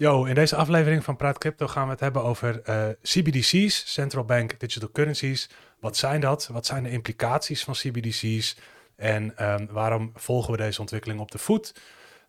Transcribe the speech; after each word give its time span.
Yo, 0.00 0.24
in 0.24 0.34
deze 0.34 0.56
aflevering 0.56 1.04
van 1.04 1.16
Praat 1.16 1.38
Crypto 1.38 1.66
gaan 1.66 1.84
we 1.84 1.90
het 1.90 2.00
hebben 2.00 2.22
over 2.22 2.60
uh, 2.68 2.88
CBDC's, 3.02 3.92
Central 3.92 4.24
Bank 4.24 4.60
Digital 4.60 4.90
Currencies. 4.90 5.48
Wat 5.80 5.96
zijn 5.96 6.20
dat? 6.20 6.48
Wat 6.52 6.66
zijn 6.66 6.82
de 6.82 6.90
implicaties 6.90 7.64
van 7.64 7.74
CBDC's? 7.74 8.56
En 8.96 9.52
um, 9.52 9.68
waarom 9.70 10.12
volgen 10.14 10.50
we 10.50 10.56
deze 10.56 10.80
ontwikkeling 10.80 11.20
op 11.20 11.30
de 11.30 11.38
voet? 11.38 11.74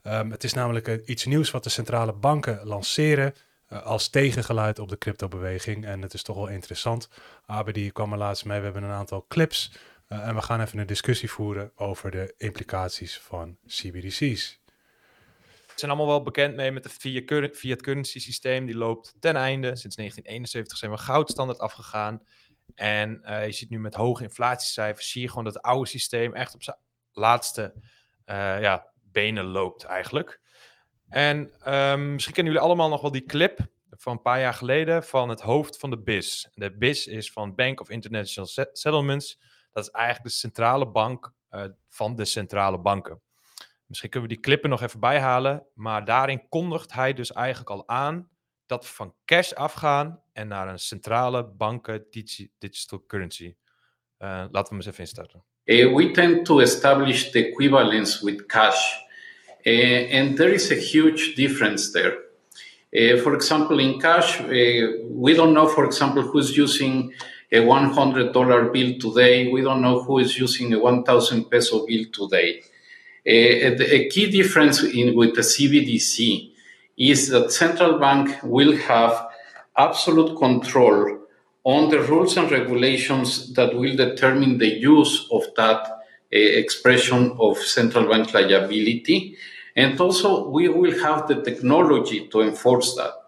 Um, 0.03 0.31
het 0.31 0.43
is 0.43 0.53
namelijk 0.53 0.87
uh, 0.87 0.97
iets 1.05 1.25
nieuws 1.25 1.51
wat 1.51 1.63
de 1.63 1.69
centrale 1.69 2.13
banken 2.13 2.59
lanceren 2.63 3.33
uh, 3.69 3.83
als 3.83 4.09
tegengeluid 4.09 4.79
op 4.79 4.89
de 4.89 4.97
cryptobeweging. 4.97 5.85
En 5.85 6.01
het 6.01 6.13
is 6.13 6.23
toch 6.23 6.35
wel 6.35 6.47
interessant. 6.47 7.09
Abe 7.45 7.71
die 7.71 7.91
kwam 7.91 8.11
er 8.11 8.17
laatst 8.17 8.45
mee. 8.45 8.57
We 8.57 8.63
hebben 8.63 8.83
een 8.83 8.89
aantal 8.89 9.25
clips. 9.27 9.71
en 10.07 10.35
we 10.35 10.41
gaan 10.41 10.61
even 10.61 10.79
een 10.79 10.85
discussie 10.85 11.31
voeren 11.31 11.71
over 11.75 12.11
de 12.11 12.33
implicaties 12.37 13.19
van 13.19 13.57
CBDC's 13.67 14.60
zijn 15.75 15.91
allemaal 15.91 16.09
wel 16.09 16.23
bekend 16.23 16.55
mee 16.55 16.71
met 16.71 16.83
het 16.83 16.93
fiat 17.53 17.81
currency 17.81 18.19
systeem. 18.19 18.65
Die 18.65 18.77
loopt 18.77 19.15
ten 19.19 19.35
einde. 19.35 19.67
Sinds 19.75 19.95
1971 19.95 20.77
zijn 20.77 20.91
we 20.91 20.97
goudstandaard 20.97 21.59
afgegaan. 21.59 22.21
En 22.75 23.21
uh, 23.23 23.45
je 23.45 23.51
ziet 23.51 23.69
nu 23.69 23.79
met 23.79 23.95
hoge 23.95 24.23
inflatiecijfers, 24.23 25.11
zie 25.11 25.21
je 25.21 25.27
gewoon 25.29 25.43
dat 25.43 25.53
het 25.53 25.63
oude 25.63 25.89
systeem 25.89 26.33
echt 26.33 26.53
op 26.53 26.63
zijn 26.63 26.77
laatste 27.11 27.73
uh, 28.25 28.61
ja, 28.61 28.91
benen 29.11 29.45
loopt 29.45 29.83
eigenlijk. 29.83 30.39
En 31.09 31.37
um, 31.73 32.13
misschien 32.13 32.33
kennen 32.33 32.53
jullie 32.53 32.67
allemaal 32.67 32.89
nog 32.89 33.01
wel 33.01 33.11
die 33.11 33.25
clip 33.25 33.59
van 33.89 34.13
een 34.13 34.21
paar 34.21 34.39
jaar 34.39 34.53
geleden 34.53 35.03
van 35.03 35.29
het 35.29 35.41
hoofd 35.41 35.77
van 35.77 35.89
de 35.89 36.01
BIS. 36.01 36.49
De 36.53 36.77
BIS 36.77 37.07
is 37.07 37.31
van 37.31 37.55
Bank 37.55 37.81
of 37.81 37.89
International 37.89 38.49
Settlements. 38.73 39.39
Dat 39.71 39.83
is 39.83 39.89
eigenlijk 39.89 40.25
de 40.25 40.39
centrale 40.39 40.87
bank 40.91 41.33
uh, 41.51 41.63
van 41.89 42.15
de 42.15 42.25
centrale 42.25 42.79
banken. 42.79 43.21
Misschien 43.91 44.09
kunnen 44.09 44.29
we 44.29 44.35
die 44.35 44.43
clippen 44.43 44.69
nog 44.69 44.81
even 44.81 44.99
bijhalen. 44.99 45.65
Maar 45.73 46.05
daarin 46.05 46.47
kondigt 46.49 46.93
hij 46.93 47.13
dus 47.13 47.31
eigenlijk 47.31 47.69
al 47.69 47.87
aan 47.87 48.29
dat 48.65 48.83
we 48.83 48.93
van 48.93 49.15
cash 49.25 49.51
afgaan 49.51 50.21
en 50.33 50.47
naar 50.47 50.67
een 50.67 50.79
centrale 50.79 51.47
banken 51.47 52.05
digital 52.59 53.03
currency. 53.07 53.55
Uh, 54.19 54.27
laten 54.27 54.51
we 54.51 54.67
hem 54.67 54.75
eens 54.75 54.85
even 54.85 54.99
instarten. 54.99 55.43
Uh, 55.65 55.95
we 55.95 56.11
tend 56.11 56.45
to 56.45 56.59
establish 56.59 57.31
the 57.31 57.47
equivalence 57.47 58.25
with 58.25 58.45
cash. 58.45 58.95
Uh, 59.61 60.19
and 60.19 60.35
there 60.35 60.53
is 60.53 60.71
a 60.71 60.75
huge 60.75 61.33
difference 61.35 61.91
there. 61.91 62.29
For 63.17 63.33
example, 63.33 63.79
in 63.79 63.99
cash, 63.99 64.39
we 65.21 65.33
don't 65.35 65.53
know, 65.53 65.67
for 65.67 65.85
example, 65.85 66.21
who's 66.21 66.57
using 66.57 67.15
a 67.51 67.59
$100 67.59 68.71
bill 68.71 68.97
today. 68.99 69.51
We 69.51 69.61
don't 69.61 69.81
know 69.81 70.03
who 70.03 70.19
is 70.19 70.37
using 70.37 70.73
a 70.73 70.79
1,000 70.79 71.49
peso 71.49 71.85
bill 71.85 72.05
today. 72.11 72.61
Uh, 73.25 73.77
a 73.79 74.09
key 74.09 74.31
difference 74.31 74.83
in, 74.83 75.15
with 75.15 75.35
the 75.35 75.41
CBDC 75.41 76.51
is 76.97 77.29
that 77.29 77.51
central 77.51 77.99
bank 77.99 78.29
will 78.43 78.75
have 78.75 79.27
absolute 79.77 80.35
control 80.37 81.19
on 81.63 81.89
the 81.89 81.99
rules 81.99 82.37
and 82.37 82.49
regulations 82.49 83.53
that 83.53 83.75
will 83.75 83.95
determine 83.95 84.57
the 84.57 84.79
use 84.79 85.27
of 85.29 85.43
that 85.55 85.87
uh, 85.87 86.37
expression 86.37 87.31
of 87.37 87.57
central 87.57 88.07
bank 88.07 88.33
liability. 88.33 89.37
And 89.75 89.99
also, 89.99 90.49
we 90.49 90.67
will 90.67 90.99
have 90.99 91.27
the 91.27 91.41
technology 91.41 92.27
to 92.27 92.41
enforce 92.41 92.95
that. 92.95 93.19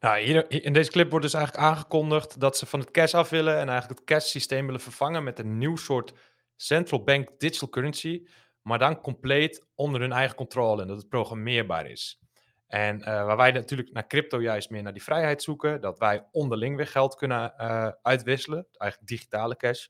Nou, 0.00 0.44
in 0.48 0.72
deze 0.72 0.90
clip 0.90 1.10
wordt 1.10 1.24
dus 1.24 1.34
eigenlijk 1.34 1.64
aangekondigd 1.64 2.40
dat 2.40 2.56
ze 2.58 2.66
van 2.66 2.80
het 2.80 2.90
cash 2.90 3.14
af 3.14 3.28
willen 3.28 3.58
en 3.58 3.68
eigenlijk 3.68 4.00
het 4.00 4.08
cash 4.08 4.26
systeem 4.26 4.66
willen 4.66 4.80
vervangen 4.80 5.24
met 5.24 5.38
een 5.38 5.58
nieuw 5.58 5.76
soort 5.76 6.12
central 6.56 7.02
bank 7.02 7.28
digital 7.38 7.68
currency 7.68 8.22
maar 8.62 8.78
dan 8.78 9.00
compleet 9.00 9.66
onder 9.74 10.00
hun 10.00 10.12
eigen 10.12 10.36
controle 10.36 10.82
en 10.82 10.88
dat 10.88 10.96
het 10.96 11.08
programmeerbaar 11.08 11.86
is. 11.86 12.20
En 12.66 12.98
uh, 12.98 13.04
waar 13.04 13.36
wij 13.36 13.50
natuurlijk 13.50 13.92
naar 13.92 14.06
crypto 14.06 14.40
juist 14.40 14.70
meer 14.70 14.82
naar 14.82 14.92
die 14.92 15.02
vrijheid 15.02 15.42
zoeken, 15.42 15.80
dat 15.80 15.98
wij 15.98 16.28
onderling 16.30 16.76
weer 16.76 16.86
geld 16.86 17.14
kunnen 17.14 17.54
uh, 17.58 17.88
uitwisselen, 18.02 18.66
eigenlijk 18.72 19.10
digitale 19.10 19.56
cash, 19.56 19.86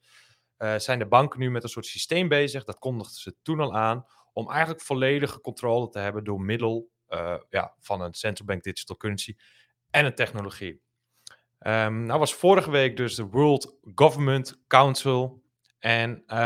uh, 0.59 0.79
zijn 0.79 0.99
de 0.99 1.07
banken 1.07 1.39
nu 1.39 1.51
met 1.51 1.63
een 1.63 1.69
soort 1.69 1.87
systeem 1.87 2.29
bezig, 2.29 2.65
dat 2.65 2.79
kondigden 2.79 3.21
ze 3.21 3.35
toen 3.43 3.61
al 3.61 3.75
aan, 3.75 4.07
om 4.33 4.51
eigenlijk 4.51 4.81
volledige 4.81 5.41
controle 5.41 5.89
te 5.89 5.99
hebben 5.99 6.25
door 6.25 6.41
middel 6.41 6.91
ja, 7.49 7.75
van 7.79 8.01
een 8.01 8.15
central 8.15 8.47
bank 8.47 8.63
digital 8.63 8.97
currency 8.97 9.37
en 9.91 10.05
een 10.05 10.15
technologie. 10.15 10.83
Um, 11.67 12.05
nou 12.05 12.19
was 12.19 12.35
vorige 12.35 12.71
week 12.71 12.97
dus 12.97 13.15
de 13.15 13.27
World 13.27 13.79
Government 13.95 14.63
Council 14.67 15.42
en 15.83 16.11
uh, 16.11 16.37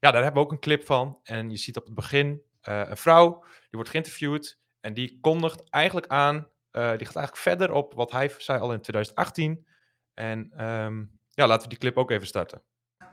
ja, 0.00 0.10
daar 0.10 0.22
hebben 0.22 0.32
we 0.32 0.38
ook 0.38 0.52
een 0.52 0.58
clip 0.58 0.86
van. 0.86 1.18
En 1.22 1.50
je 1.50 1.56
ziet 1.56 1.76
op 1.76 1.84
het 1.84 1.94
begin 1.94 2.42
uh, 2.68 2.82
een 2.88 2.96
vrouw, 2.96 3.40
die 3.40 3.68
wordt 3.70 3.90
geïnterviewd. 3.90 4.58
En 4.80 4.94
die 4.94 5.18
kondigt 5.20 5.70
eigenlijk 5.70 6.06
aan, 6.06 6.34
uh, 6.36 6.42
die 6.72 7.06
gaat 7.06 7.16
eigenlijk 7.16 7.36
verder 7.36 7.72
op 7.72 7.94
wat 7.94 8.10
hij 8.10 8.34
zei 8.38 8.60
al 8.60 8.72
in 8.72 8.80
2018. 8.80 9.66
En 10.14 10.64
um, 10.64 11.18
ja, 11.28 11.46
laten 11.46 11.62
we 11.62 11.68
die 11.68 11.78
clip 11.78 11.96
ook 11.96 12.10
even 12.10 12.26
starten. 12.26 12.62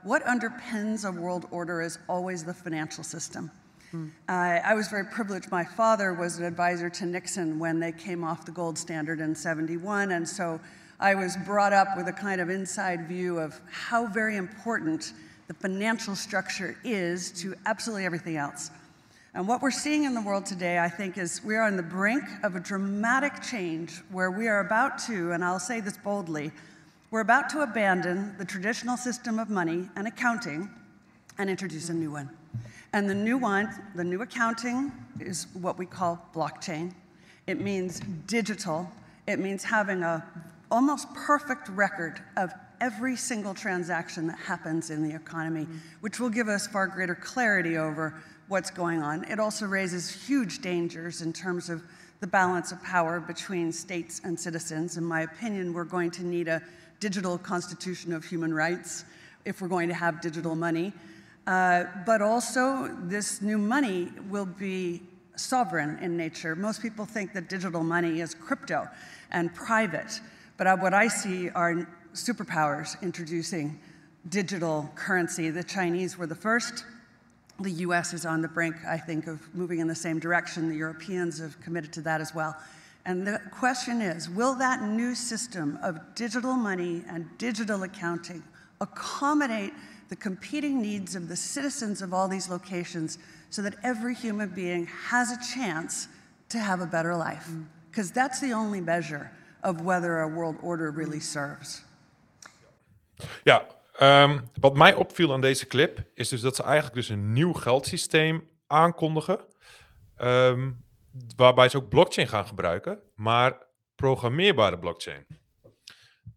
What 0.02 0.26
underpins 0.26 1.04
a 1.04 1.12
world 1.12 1.48
order 1.48 1.80
is 1.82 1.98
always 2.06 2.42
the 2.42 2.54
financial 2.54 3.04
system. 3.04 3.50
Hmm. 3.90 4.12
Uh, 4.28 4.70
I 4.70 4.74
was 4.74 4.88
very 4.88 5.06
privileged. 5.06 5.50
My 5.50 5.64
father 5.64 6.16
was 6.16 6.38
an 6.38 6.44
advisor 6.44 6.90
to 6.90 7.04
Nixon 7.04 7.58
when 7.58 7.80
they 7.80 7.92
came 7.92 8.26
off 8.30 8.44
the 8.44 8.52
gold 8.52 8.78
standard 8.78 9.18
in 9.18 9.34
71. 9.34 10.12
And 10.12 10.28
so 10.28 10.60
I 11.00 11.14
was 11.14 11.36
brought 11.36 11.72
up 11.72 11.96
with 11.96 12.08
a 12.08 12.12
kind 12.12 12.40
of 12.40 12.48
inside 12.48 13.06
view 13.08 13.38
of 13.38 13.60
how 13.88 14.06
very 14.06 14.36
important 14.36 15.12
the 15.48 15.54
financial 15.54 16.14
structure 16.14 16.76
is 16.84 17.32
to 17.32 17.54
absolutely 17.66 18.04
everything 18.04 18.36
else. 18.36 18.70
And 19.34 19.48
what 19.48 19.62
we're 19.62 19.70
seeing 19.70 20.04
in 20.04 20.14
the 20.14 20.20
world 20.20 20.46
today, 20.46 20.78
I 20.78 20.88
think, 20.88 21.18
is 21.18 21.42
we 21.42 21.56
are 21.56 21.62
on 21.62 21.76
the 21.76 21.82
brink 21.82 22.24
of 22.42 22.54
a 22.54 22.60
dramatic 22.60 23.42
change 23.42 24.02
where 24.10 24.30
we 24.30 24.46
are 24.46 24.60
about 24.60 24.98
to, 25.06 25.32
and 25.32 25.44
I'll 25.44 25.58
say 25.58 25.80
this 25.80 25.96
boldly, 25.96 26.52
we're 27.10 27.20
about 27.20 27.48
to 27.50 27.60
abandon 27.60 28.34
the 28.38 28.44
traditional 28.44 28.96
system 28.96 29.38
of 29.38 29.48
money 29.48 29.88
and 29.96 30.06
accounting 30.06 30.68
and 31.38 31.48
introduce 31.48 31.88
a 31.88 31.94
new 31.94 32.10
one. 32.10 32.28
And 32.92 33.08
the 33.08 33.14
new 33.14 33.38
one, 33.38 33.68
the 33.94 34.04
new 34.04 34.22
accounting, 34.22 34.92
is 35.20 35.46
what 35.54 35.78
we 35.78 35.86
call 35.86 36.26
blockchain. 36.34 36.92
It 37.46 37.60
means 37.60 38.00
digital. 38.26 38.90
It 39.26 39.38
means 39.38 39.64
having 39.64 40.02
a 40.02 40.24
almost 40.70 41.12
perfect 41.14 41.68
record 41.68 42.20
of 42.36 42.52
every 42.80 43.16
single 43.16 43.54
transaction 43.54 44.26
that 44.26 44.38
happens 44.38 44.90
in 44.90 45.02
the 45.02 45.14
economy, 45.14 45.62
mm-hmm. 45.62 45.78
which 46.00 46.20
will 46.20 46.28
give 46.28 46.48
us 46.48 46.66
far 46.66 46.86
greater 46.86 47.14
clarity 47.14 47.76
over 47.76 48.14
what's 48.48 48.70
going 48.70 49.02
on. 49.02 49.24
It 49.24 49.38
also 49.38 49.66
raises 49.66 50.10
huge 50.10 50.60
dangers 50.60 51.22
in 51.22 51.32
terms 51.32 51.68
of 51.68 51.82
the 52.20 52.26
balance 52.26 52.72
of 52.72 52.82
power 52.82 53.20
between 53.20 53.72
states 53.72 54.20
and 54.24 54.38
citizens. 54.38 54.96
In 54.96 55.04
my 55.04 55.22
opinion, 55.22 55.72
we're 55.72 55.84
going 55.84 56.10
to 56.12 56.24
need 56.24 56.48
a 56.48 56.62
digital 57.00 57.38
constitution 57.38 58.12
of 58.12 58.24
human 58.24 58.52
rights 58.52 59.04
if 59.44 59.60
we're 59.60 59.68
going 59.68 59.88
to 59.88 59.94
have 59.94 60.20
digital 60.20 60.56
money. 60.56 60.92
Uh, 61.46 61.84
but 62.04 62.20
also, 62.20 62.94
this 63.04 63.40
new 63.40 63.56
money 63.56 64.08
will 64.28 64.46
be 64.46 65.02
sovereign 65.36 65.98
in 66.00 66.16
nature. 66.16 66.56
Most 66.56 66.82
people 66.82 67.06
think 67.06 67.32
that 67.34 67.48
digital 67.48 67.84
money 67.84 68.20
is 68.20 68.34
crypto 68.34 68.88
and 69.30 69.54
private. 69.54 70.20
But 70.58 70.80
what 70.80 70.92
I 70.92 71.06
see 71.08 71.48
are 71.50 71.88
superpowers 72.12 73.00
introducing 73.00 73.78
digital 74.28 74.90
currency. 74.96 75.50
The 75.50 75.62
Chinese 75.62 76.18
were 76.18 76.26
the 76.26 76.34
first. 76.34 76.84
The 77.60 77.70
US 77.70 78.12
is 78.12 78.26
on 78.26 78.42
the 78.42 78.48
brink, 78.48 78.74
I 78.86 78.98
think, 78.98 79.28
of 79.28 79.40
moving 79.54 79.78
in 79.78 79.86
the 79.86 79.94
same 79.94 80.18
direction. 80.18 80.68
The 80.68 80.76
Europeans 80.76 81.38
have 81.38 81.60
committed 81.60 81.92
to 81.94 82.00
that 82.02 82.20
as 82.20 82.34
well. 82.34 82.56
And 83.06 83.26
the 83.26 83.40
question 83.52 84.02
is 84.02 84.28
will 84.28 84.54
that 84.56 84.82
new 84.82 85.14
system 85.14 85.78
of 85.82 86.14
digital 86.14 86.54
money 86.54 87.04
and 87.08 87.26
digital 87.38 87.84
accounting 87.84 88.42
accommodate 88.80 89.72
the 90.08 90.16
competing 90.16 90.82
needs 90.82 91.14
of 91.14 91.28
the 91.28 91.36
citizens 91.36 92.02
of 92.02 92.12
all 92.12 92.28
these 92.28 92.48
locations 92.48 93.18
so 93.50 93.62
that 93.62 93.74
every 93.82 94.14
human 94.14 94.48
being 94.48 94.86
has 94.86 95.30
a 95.30 95.54
chance 95.54 96.08
to 96.48 96.58
have 96.58 96.80
a 96.80 96.86
better 96.86 97.14
life? 97.14 97.48
Because 97.90 98.10
mm. 98.10 98.14
that's 98.14 98.40
the 98.40 98.52
only 98.52 98.80
measure 98.80 99.30
of 99.62 99.80
whether 99.80 100.18
a 100.18 100.30
world 100.30 100.60
order 100.60 100.94
really 100.94 101.20
serves. 101.20 101.84
Ja, 103.44 103.66
um, 104.00 104.50
wat 104.60 104.76
mij 104.76 104.94
opviel 104.94 105.32
aan 105.32 105.40
deze 105.40 105.66
clip 105.66 106.04
is 106.14 106.28
dus 106.28 106.40
dat 106.40 106.56
ze 106.56 106.62
eigenlijk 106.62 106.94
dus 106.94 107.08
een 107.08 107.32
nieuw 107.32 107.52
geldsysteem 107.52 108.48
aankondigen. 108.66 109.40
Um, 110.18 110.84
waarbij 111.36 111.68
ze 111.68 111.76
ook 111.76 111.88
blockchain 111.88 112.28
gaan 112.28 112.46
gebruiken, 112.46 113.00
maar 113.14 113.66
programmeerbare 113.94 114.78
blockchain. 114.78 115.26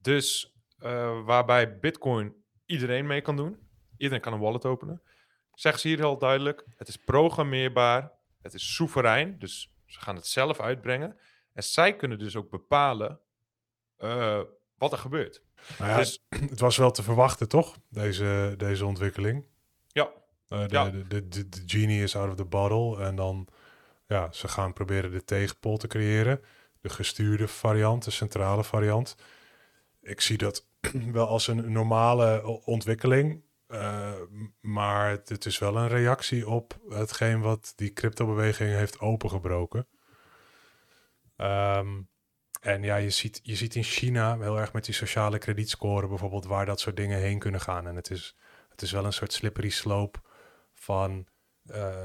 Dus 0.02 0.56
uh, 0.80 1.24
waarbij 1.24 1.80
Bitcoin 1.80 2.36
iedereen 2.66 3.08
mee 3.08 3.22
kan 3.22 3.36
doen. 3.36 3.60
Iedereen 3.98 4.22
kan 4.22 4.34
een 4.34 4.40
wallet 4.40 4.66
openen. 4.66 5.02
Zeggen 5.54 5.82
ze 5.82 5.88
hier 5.88 5.98
heel 5.98 6.18
duidelijk: 6.18 6.66
het 6.78 6.88
is 6.88 6.98
programmeerbaar, 6.98 8.12
het 8.42 8.54
is 8.54 8.76
soeverein, 8.76 9.40
dus 9.40 9.74
ze 9.86 10.00
gaan 10.00 10.16
het 10.16 10.28
zelf 10.28 10.60
uitbrengen. 10.60 11.18
En 11.54 11.64
zij 11.64 11.96
kunnen 11.96 12.20
dus 12.20 12.36
ook 12.36 12.50
bepalen 12.50 13.20
uh, 14.00 14.42
wat 14.78 14.92
er 14.92 14.98
gebeurt. 14.98 15.42
Nou 15.80 15.92
ja, 15.92 15.98
dus, 15.98 16.24
het 16.50 16.60
was 16.60 16.78
wel 16.78 16.92
te 16.92 17.04
verwachten, 17.04 17.48
toch? 17.48 17.78
Deze, 17.90 18.54
deze 18.58 18.86
ontwikkeling. 18.86 19.46
Ja. 19.88 20.12
Uh, 20.50 20.60
de, 20.60 20.74
ja. 20.74 20.90
De, 20.90 21.08
de, 21.08 21.28
de, 21.28 21.50
de, 21.50 21.64
genie 21.66 22.04
is 22.04 22.16
out 22.16 22.30
of 22.30 22.36
the 22.36 22.46
bottle. 22.46 23.04
En 23.04 23.16
dan, 23.16 23.48
ja, 24.08 24.32
ze 24.32 24.48
gaan 24.48 24.74
proberen 24.74 25.12
de 25.12 25.24
tegenpol 25.24 25.78
te 25.78 25.88
creëren. 25.88 26.42
de 26.82 26.90
gestuurde 26.90 27.48
variant, 27.48 28.04
de 28.04 28.12
centrale 28.12 28.64
variant. 28.64 29.16
Ik 30.02 30.22
zie 30.22 30.38
dat 30.38 30.66
wel 31.12 31.28
als 31.28 31.48
een 31.48 31.72
normale 31.72 32.62
ontwikkeling. 32.66 33.44
Uh, 33.68 34.12
maar 34.60 35.10
het 35.10 35.46
is 35.46 35.60
wel 35.60 35.78
een 35.78 35.88
reactie 35.88 36.50
op 36.50 36.80
hetgeen 36.90 37.42
wat 37.42 37.74
die 37.76 37.94
cryptobeweging 37.94 38.70
heeft 38.70 39.00
opengebroken. 39.00 39.88
Um, 41.42 42.10
en 42.62 42.84
ja, 42.84 42.96
je 42.96 43.10
ziet, 43.10 43.40
je 43.44 43.56
ziet 43.56 43.76
in 43.76 43.84
China 43.84 44.40
heel 44.40 44.60
erg 44.60 44.74
met 44.74 44.86
die 44.86 44.94
sociale 44.94 45.38
kredietscore 45.38 46.08
bijvoorbeeld 46.08 46.46
waar 46.46 46.66
dat 46.66 46.80
soort 46.80 46.96
dingen 46.96 47.20
heen 47.20 47.40
kunnen 47.40 47.62
gaan. 47.62 47.88
En 47.88 47.96
het 47.96 48.10
is, 48.10 48.36
het 48.70 48.82
is 48.82 48.92
wel 48.92 49.06
een 49.06 49.14
soort 49.14 49.34
slippery 49.34 49.70
slope 49.70 50.20
van 50.74 51.28
uh, 51.66 51.96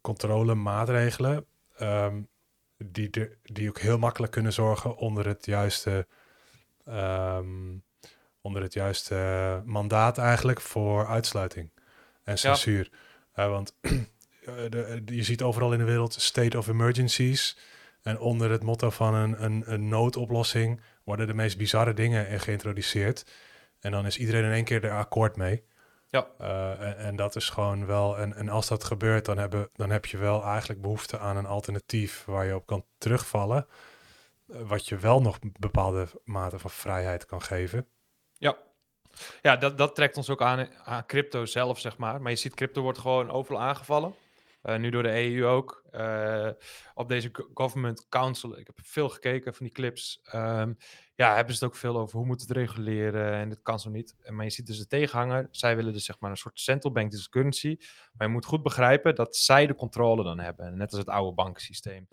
controlemaatregelen. 0.00 1.46
Um, 1.80 2.28
die, 2.76 3.10
de, 3.10 3.36
die 3.42 3.68
ook 3.68 3.78
heel 3.78 3.98
makkelijk 3.98 4.32
kunnen 4.32 4.52
zorgen 4.52 4.96
onder 4.96 5.26
het 5.26 5.46
juiste, 5.46 6.06
um, 6.88 7.84
onder 8.40 8.62
het 8.62 8.72
juiste 8.72 9.62
mandaat 9.64 10.18
eigenlijk 10.18 10.60
voor 10.60 11.06
uitsluiting 11.06 11.70
en 12.22 12.38
censuur. 12.38 12.90
Ja. 13.34 13.44
Uh, 13.44 13.50
want 13.50 13.74
de, 14.68 15.02
je 15.04 15.22
ziet 15.22 15.42
overal 15.42 15.72
in 15.72 15.78
de 15.78 15.84
wereld 15.84 16.12
state 16.12 16.58
of 16.58 16.68
emergencies. 16.68 17.56
En 18.08 18.18
onder 18.18 18.50
het 18.50 18.62
motto 18.62 18.90
van 18.90 19.14
een, 19.14 19.44
een, 19.44 19.62
een 19.66 19.88
noodoplossing 19.88 20.80
worden 21.04 21.26
de 21.26 21.34
meest 21.34 21.58
bizarre 21.58 21.94
dingen 21.94 22.40
geïntroduceerd. 22.40 23.26
En 23.80 23.90
dan 23.90 24.06
is 24.06 24.18
iedereen 24.18 24.44
in 24.44 24.52
één 24.52 24.64
keer 24.64 24.84
er 24.84 24.96
akkoord 24.96 25.36
mee. 25.36 25.64
Ja. 26.06 26.26
Uh, 26.40 26.80
en, 26.80 26.98
en, 26.98 27.16
dat 27.16 27.36
is 27.36 27.48
gewoon 27.48 27.86
wel. 27.86 28.18
En, 28.18 28.34
en 28.34 28.48
als 28.48 28.68
dat 28.68 28.84
gebeurt, 28.84 29.24
dan, 29.24 29.38
hebben, 29.38 29.68
dan 29.72 29.90
heb 29.90 30.06
je 30.06 30.16
wel 30.16 30.44
eigenlijk 30.44 30.80
behoefte 30.80 31.18
aan 31.18 31.36
een 31.36 31.46
alternatief 31.46 32.24
waar 32.24 32.44
je 32.44 32.54
op 32.54 32.66
kan 32.66 32.84
terugvallen. 32.98 33.66
Uh, 34.46 34.60
wat 34.60 34.88
je 34.88 34.96
wel 34.96 35.20
nog 35.20 35.38
bepaalde 35.58 36.06
mate 36.24 36.58
van 36.58 36.70
vrijheid 36.70 37.26
kan 37.26 37.42
geven. 37.42 37.86
Ja. 38.38 38.56
Ja, 39.42 39.56
dat, 39.56 39.78
dat 39.78 39.94
trekt 39.94 40.16
ons 40.16 40.30
ook 40.30 40.42
aan, 40.42 40.68
aan 40.84 41.06
crypto 41.06 41.46
zelf, 41.46 41.78
zeg 41.78 41.96
maar. 41.96 42.22
Maar 42.22 42.30
je 42.30 42.36
ziet, 42.36 42.54
crypto 42.54 42.82
wordt 42.82 42.98
gewoon 42.98 43.30
overal 43.30 43.60
aangevallen. 43.60 44.14
Uh, 44.68 44.76
nu 44.76 44.90
door 44.90 45.02
de 45.02 45.34
EU 45.34 45.46
ook. 45.46 45.82
Uh, 45.92 46.48
op 46.94 47.08
deze 47.08 47.30
Government 47.54 48.06
Council, 48.08 48.58
ik 48.58 48.66
heb 48.66 48.78
veel 48.82 49.08
gekeken 49.08 49.54
van 49.54 49.66
die 49.66 49.74
clips. 49.74 50.20
Um, 50.34 50.76
ja, 51.14 51.34
hebben 51.34 51.54
ze 51.54 51.64
het 51.64 51.72
ook 51.72 51.78
veel 51.78 51.98
over 51.98 52.16
hoe 52.16 52.26
moet 52.26 52.40
het 52.40 52.50
reguleren 52.50 53.32
en 53.32 53.48
dit 53.48 53.62
kan 53.62 53.80
zo 53.80 53.90
niet. 53.90 54.14
Maar 54.26 54.44
je 54.44 54.50
ziet 54.50 54.66
dus 54.66 54.78
de 54.78 54.86
tegenhanger. 54.86 55.48
Zij 55.50 55.76
willen 55.76 55.92
dus 55.92 56.04
zeg 56.04 56.18
maar 56.20 56.30
een 56.30 56.36
soort 56.36 56.60
central 56.60 56.92
bank 56.92 57.10
digital 57.10 57.32
currency. 57.32 57.76
Maar 58.12 58.26
je 58.26 58.32
moet 58.32 58.44
goed 58.44 58.62
begrijpen 58.62 59.14
dat 59.14 59.36
zij 59.36 59.66
de 59.66 59.74
controle 59.74 60.22
dan 60.22 60.38
hebben. 60.38 60.76
Net 60.76 60.90
als 60.90 61.00
het 61.00 61.08
oude 61.08 61.34
bankensysteem. 61.34 62.08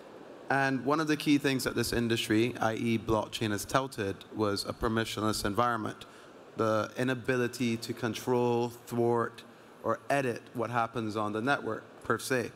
And 0.47 0.85
one 0.85 1.01
of 1.01 1.07
the 1.07 1.15
key 1.15 1.39
things 1.39 1.63
that 1.63 1.75
this 1.75 1.91
industry, 1.91 2.53
i.e. 2.61 2.99
blockchain, 2.99 3.51
has 3.51 3.65
touted 3.65 4.15
was 4.35 4.67
a 4.67 4.71
permissionless 4.71 5.43
environment. 5.43 6.07
The 6.55 6.89
inability 6.97 7.77
to 7.77 7.93
control, 7.93 8.71
thwart, 8.85 9.45
or 9.81 9.99
edit 10.07 10.41
what 10.53 10.69
happens 10.69 11.15
on 11.15 11.33
the 11.33 11.41
network 11.41 11.83
per 12.05 12.17
se. 12.19 12.51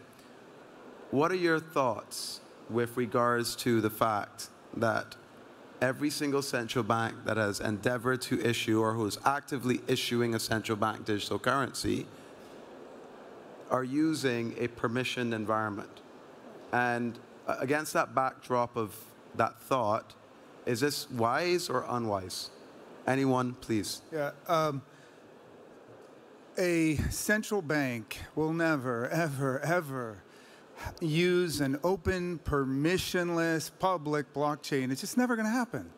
What 1.11 1.31
are 1.31 1.35
your 1.35 1.59
thoughts 1.59 2.39
with 2.69 2.95
regards 2.95 3.55
to 3.57 3.81
the 3.81 3.89
fact 3.89 4.49
that 4.77 5.15
every 5.81 6.09
single 6.09 6.41
central 6.41 6.83
bank 6.83 7.15
that 7.25 7.37
has 7.37 7.59
endeavored 7.59 8.21
to 8.21 8.39
issue 8.41 8.79
or 8.79 8.93
who 8.93 9.05
is 9.05 9.17
actively 9.25 9.81
issuing 9.87 10.35
a 10.35 10.39
central 10.39 10.77
bank 10.77 11.05
digital 11.05 11.39
currency 11.39 12.05
are 13.71 13.83
using 13.83 14.55
a 14.59 14.67
permissioned 14.67 15.33
environment? 15.33 16.01
And 16.71 17.17
against 17.47 17.93
that 17.93 18.13
backdrop 18.13 18.77
of 18.77 18.95
that 19.35 19.59
thought, 19.59 20.13
is 20.65 20.79
this 20.79 21.09
wise 21.09 21.69
or 21.69 21.85
unwise? 21.89 22.51
Anyone, 23.07 23.53
please. 23.53 24.01
Yeah. 24.11 24.31
Um, 24.47 24.83
a 26.59 26.97
central 27.09 27.61
bank 27.61 28.17
will 28.35 28.51
never, 28.51 29.07
ever, 29.09 29.59
ever 29.61 30.21
use 30.99 31.61
an 31.61 31.79
open, 31.83 32.39
permissionless, 32.43 33.71
public 33.79 34.33
blockchain. 34.33 34.91
It's 34.91 35.01
just 35.01 35.17
never 35.17 35.35
going 35.35 35.47
to 35.47 35.57
happen. 35.57 35.89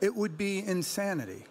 It 0.00 0.14
would 0.14 0.36
be 0.36 0.64
insanity. 0.64 1.44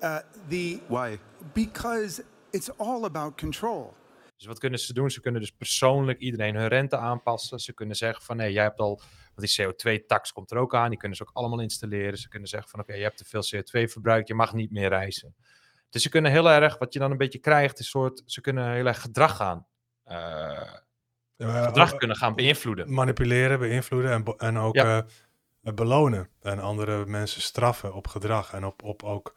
Uh, 0.00 0.20
the, 0.48 0.80
Why? 0.88 1.18
Because 1.54 2.22
it's 2.52 2.70
all 2.78 3.04
about 3.04 3.36
control. 3.36 3.94
Dus 4.36 4.46
wat 4.46 4.58
kunnen 4.58 4.78
ze 4.78 4.92
doen? 4.92 5.10
Ze 5.10 5.20
kunnen 5.20 5.40
dus 5.40 5.50
persoonlijk 5.50 6.18
iedereen 6.18 6.54
hun 6.54 6.68
rente 6.68 6.96
aanpassen. 6.96 7.58
Ze 7.58 7.72
kunnen 7.72 7.96
zeggen 7.96 8.24
van 8.24 8.36
nee, 8.36 8.52
jij 8.52 8.62
hebt 8.62 8.78
al, 8.78 9.00
want 9.34 9.48
die 9.48 9.66
CO2-tax 9.66 10.32
komt 10.32 10.50
er 10.50 10.58
ook 10.58 10.74
aan. 10.74 10.88
Die 10.88 10.98
kunnen 10.98 11.16
ze 11.16 11.22
ook 11.22 11.30
allemaal 11.32 11.60
installeren. 11.60 12.18
Ze 12.18 12.28
kunnen 12.28 12.48
zeggen 12.48 12.70
van 12.70 12.80
oké, 12.80 12.94
je 12.94 13.02
hebt 13.02 13.16
te 13.16 13.24
veel 13.24 13.42
CO2 13.54 13.90
verbruikt, 13.90 14.28
je 14.28 14.34
mag 14.34 14.54
niet 14.54 14.70
meer 14.70 14.88
reizen. 14.88 15.34
Dus 15.90 16.02
ze 16.02 16.08
kunnen 16.08 16.30
heel 16.30 16.50
erg, 16.50 16.78
wat 16.78 16.92
je 16.92 16.98
dan 16.98 17.10
een 17.10 17.16
beetje 17.16 17.38
krijgt, 17.38 17.78
is 17.78 17.78
een 17.78 18.00
soort, 18.00 18.22
ze 18.26 18.40
kunnen 18.40 18.72
heel 18.72 18.86
erg 18.86 19.00
gedrag 19.00 19.36
gaan, 19.36 19.66
uh, 20.06 20.14
ja, 21.36 21.64
gedrag 21.64 21.96
kunnen 21.96 22.16
gaan 22.16 22.34
beïnvloeden. 22.34 22.92
Manipuleren, 22.92 23.58
beïnvloeden 23.58 24.10
en, 24.10 24.24
en 24.36 24.58
ook 24.58 24.74
ja. 24.74 25.06
uh, 25.62 25.74
belonen. 25.74 26.28
En 26.42 26.58
andere 26.58 27.06
mensen 27.06 27.42
straffen 27.42 27.94
op 27.94 28.06
gedrag 28.06 28.52
en 28.52 28.64
op, 28.64 28.82
op 28.82 29.02
ook, 29.02 29.36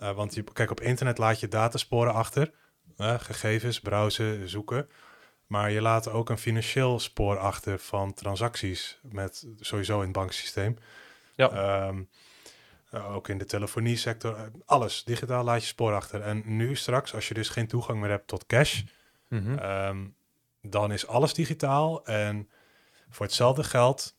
uh, 0.00 0.10
want 0.10 0.34
je, 0.34 0.44
kijk, 0.52 0.70
op 0.70 0.80
internet 0.80 1.18
laat 1.18 1.40
je 1.40 1.48
datasporen 1.48 2.12
achter, 2.12 2.52
gegevens, 2.98 3.80
browsen, 3.80 4.48
zoeken. 4.48 4.88
Maar 5.46 5.70
je 5.70 5.80
laat 5.80 6.08
ook 6.08 6.30
een 6.30 6.38
financieel 6.38 6.98
spoor 6.98 7.38
achter 7.38 7.78
van 7.78 8.14
transacties 8.14 9.00
met 9.02 9.46
sowieso 9.60 9.96
in 9.96 10.02
het 10.02 10.12
banksysteem. 10.12 10.76
Ja. 11.34 11.86
Um, 11.86 12.08
uh, 12.90 13.14
ook 13.14 13.28
in 13.28 13.38
de 13.38 13.44
telefonie 13.44 13.96
sector, 13.96 14.36
uh, 14.36 14.42
alles. 14.64 15.04
Digitaal 15.04 15.44
laat 15.44 15.60
je 15.60 15.66
spoor 15.66 15.94
achter. 15.94 16.22
En 16.22 16.42
nu 16.44 16.76
straks, 16.76 17.14
als 17.14 17.28
je 17.28 17.34
dus 17.34 17.48
geen 17.48 17.66
toegang 17.66 18.00
meer 18.00 18.10
hebt 18.10 18.26
tot 18.26 18.46
cash, 18.46 18.82
mm 19.28 19.38
-hmm. 19.38 19.58
um, 19.58 20.14
dan 20.62 20.92
is 20.92 21.06
alles 21.06 21.34
digitaal. 21.34 22.04
En 22.04 22.48
voor 23.08 23.26
hetzelfde 23.26 23.64
geld, 23.64 24.16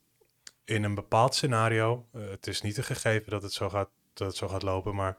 in 0.65 0.83
een 0.83 0.95
bepaald 0.95 1.35
scenario, 1.35 2.07
uh, 2.15 2.29
het 2.29 2.47
is 2.47 2.61
niet 2.61 2.77
een 2.77 2.83
gegeven 2.83 3.31
dat 3.31 3.41
het 3.41 3.53
zo 3.53 3.69
gaat, 3.69 3.89
dat 4.13 4.27
het 4.27 4.37
zo 4.37 4.47
gaat 4.47 4.63
lopen, 4.63 4.95
maar 4.95 5.17